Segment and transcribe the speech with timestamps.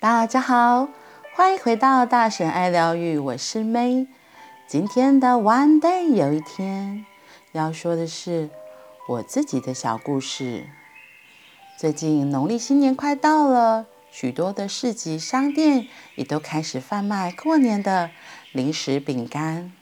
[0.00, 0.88] 大家好，
[1.34, 4.06] 欢迎回到大神爱疗愈，我是 May。
[4.68, 7.04] 今天的 One Day 有一天
[7.50, 8.48] 要说的是
[9.08, 10.68] 我自己的小故事。
[11.76, 18.12] 最近农历新年快到了，许多的市集商店也都开始贩卖过年的
[18.52, 19.72] 零食饼干。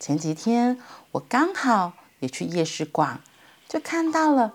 [0.00, 0.80] 前几天
[1.12, 3.20] 我刚好也去夜市逛，
[3.68, 4.54] 就看到了，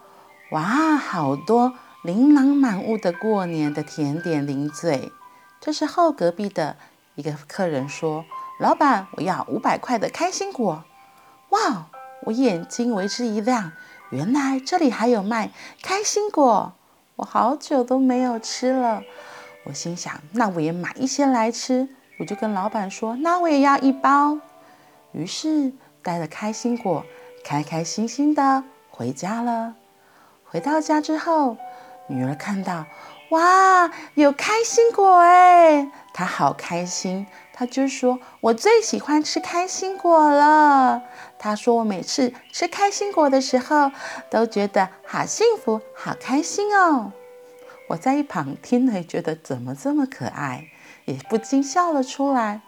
[0.51, 1.73] 哇，好多！
[2.03, 5.09] 琳琅满目的过年的甜点零嘴，
[5.61, 6.75] 这时候隔壁的
[7.15, 8.25] 一个客人说
[8.59, 10.83] ：“老板，我要五百块的开心果。”
[11.51, 11.87] 哇，
[12.23, 13.71] 我眼睛为之一亮，
[14.09, 16.73] 原来这里还有卖开心果，
[17.15, 19.01] 我好久都没有吃了。
[19.63, 21.87] 我心想，那我也买一些来吃。
[22.19, 24.39] 我就跟老板说：“那我也要一包。”
[25.13, 27.05] 于是带着开心果，
[27.45, 29.75] 开开心心的回家了。
[30.43, 31.57] 回到家之后，
[32.07, 32.85] 女儿看到，
[33.29, 41.01] 哇，有开心果哎，她好开心，她就说：“我最喜欢吃开心果了。”
[41.39, 43.91] 她说：“我每次吃开心果的时候，
[44.29, 47.11] 都觉得好幸福、好开心哦。”
[47.89, 50.67] 我在一旁听了，觉得怎么这么可爱，
[51.05, 52.61] 也不禁笑了出来。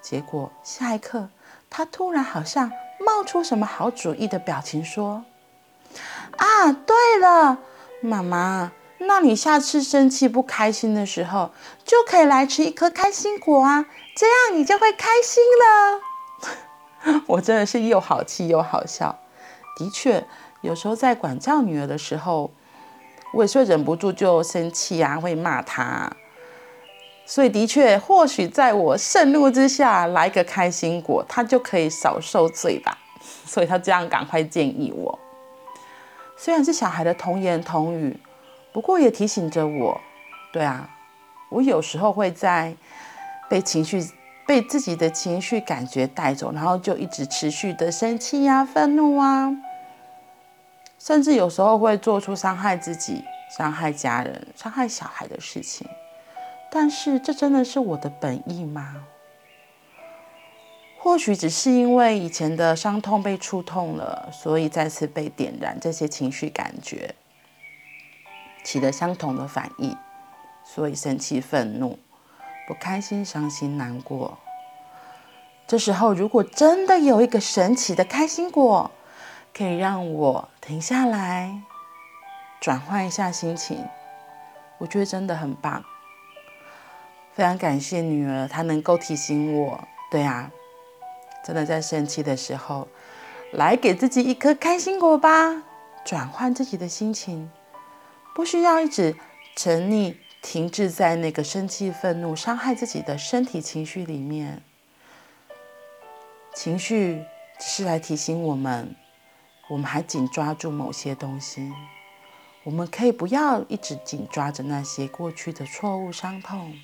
[0.00, 1.28] 结果下一刻，
[1.68, 5.24] 她突然好像冒出什么好主意的表情，说
[6.36, 7.58] ：“啊，对了。”
[8.04, 11.50] 妈妈，那你下次生气不开心的时候，
[11.84, 17.20] 就可以来吃一颗开心果啊，这样你就会开心了。
[17.26, 19.18] 我真的是又好气又好笑。
[19.76, 20.24] 的确，
[20.60, 22.50] 有时候在管教女儿的时候，
[23.32, 26.10] 我也是忍不住就生气啊，会骂她。
[27.26, 32.98] 所以的确，或许在我盛怒之下来个开心果，她就可以少受罪吧。
[33.46, 35.18] 所以她这样赶快建议我。
[36.36, 38.18] 虽然是小孩的童言童语，
[38.72, 40.00] 不过也提醒着我，
[40.52, 40.88] 对啊，
[41.48, 42.74] 我有时候会在
[43.48, 44.04] 被情绪、
[44.46, 49.50] 被自己的情绪感觉带走，然后就一直持续的生气呀、愤怒啊，
[50.98, 53.24] 甚至有时候会做出伤害自己、
[53.56, 55.86] 伤害家人、伤害小孩的事情。
[56.70, 58.96] 但是，这真的是我的本意吗？
[61.04, 67.14] 或许只是因为以前的伤痛被触痛了，所以再次被点燃这些情绪感觉，
[68.64, 69.94] 起了相同的反应，
[70.64, 71.98] 所以生气、愤怒、
[72.66, 74.38] 不开心、伤心、难过。
[75.66, 78.90] 这时候，如果真的有一个神奇的开心果，
[79.52, 81.60] 可以让我停下来，
[82.62, 83.84] 转换一下心情，
[84.78, 85.84] 我觉得真的很棒。
[87.34, 89.86] 非常感谢女儿，她能够提醒我。
[90.10, 90.50] 对啊。
[91.44, 92.88] 真的在生气的时候，
[93.52, 95.62] 来给自己一颗开心果吧，
[96.02, 97.50] 转换自己的心情，
[98.34, 99.14] 不需要一直
[99.54, 104.62] 沉溺、停滞在那个生气、愤怒、伤害自己的身体情绪里面。
[106.54, 107.22] 情绪
[107.60, 108.96] 只是来提醒我们，
[109.68, 111.70] 我们还紧抓住某些东西，
[112.62, 116.74] 我们可以不要一直紧抓着那些过去的错误、伤痛，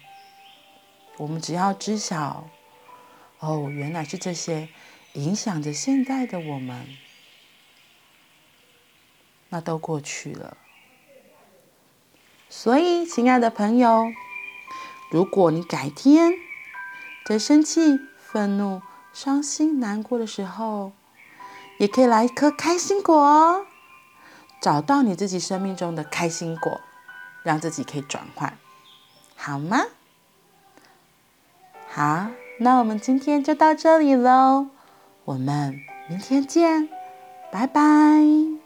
[1.17, 2.45] 我们只要知晓。
[3.41, 4.69] 哦，原来是这些
[5.15, 6.87] 影响着现在的我们，
[9.49, 10.57] 那都过去了。
[12.51, 14.13] 所以，亲爱的朋友，
[15.11, 16.35] 如果你改天
[17.25, 20.93] 在生气、愤怒、伤心、难过的时候，
[21.79, 23.67] 也可以来一颗开心果哦，
[24.61, 26.81] 找到你自己生命中的开心果，
[27.43, 28.59] 让自己可以转换，
[29.35, 29.87] 好吗？
[31.89, 32.31] 好。
[32.63, 34.67] 那我们今天就到这里喽，
[35.25, 36.91] 我们明天见，
[37.51, 38.60] 拜拜。